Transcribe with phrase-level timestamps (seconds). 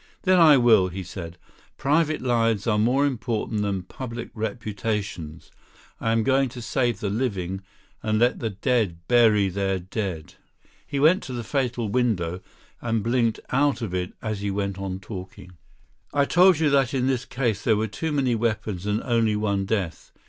[0.23, 1.37] "Then I will," he said.
[1.77, 5.51] "Private lives are more important than public reputations.
[5.99, 7.61] I am going to save the living,
[8.01, 10.33] and let the dead bury their dead."
[10.87, 12.41] He went to the fatal window,
[12.81, 15.51] and blinked out of it as he went on talking.
[16.11, 19.65] "I told you that in this case there were too many weapons and only one
[19.67, 20.11] death.